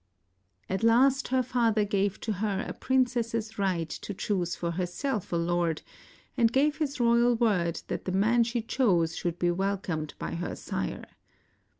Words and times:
At 0.67 0.81
last 0.83 1.27
her 1.27 1.43
father 1.43 1.85
gave 1.85 2.19
to 2.21 2.31
her 2.33 2.65
a 2.67 2.73
princess's 2.73 3.59
right 3.59 3.87
to 3.87 4.15
choose 4.15 4.55
for 4.55 4.71
herself 4.71 5.31
a 5.31 5.35
lord, 5.35 5.83
and 6.35 6.51
gave 6.51 6.77
his 6.77 6.99
royal 6.99 7.35
word 7.35 7.81
that 7.87 8.05
the 8.05 8.11
man 8.11 8.43
she 8.43 8.63
chose 8.63 9.15
should 9.15 9.37
be 9.37 9.51
welcomed 9.51 10.15
by 10.17 10.33
her 10.33 10.55
sire. 10.55 11.05